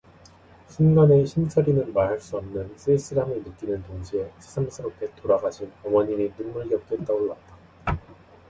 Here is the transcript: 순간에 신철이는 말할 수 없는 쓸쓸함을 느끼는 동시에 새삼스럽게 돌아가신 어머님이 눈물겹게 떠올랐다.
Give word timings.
순간에 0.67 1.23
신철이는 1.25 1.93
말할 1.93 2.19
수 2.19 2.35
없는 2.35 2.73
쓸쓸함을 2.75 3.43
느끼는 3.43 3.83
동시에 3.83 4.31
새삼스럽게 4.39 5.13
돌아가신 5.17 5.71
어머님이 5.85 6.31
눈물겹게 6.39 7.05
떠올랐다. 7.05 7.55